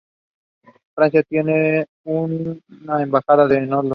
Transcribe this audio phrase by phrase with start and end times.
[0.95, 3.89] Francia tiene una embajada en Oslo.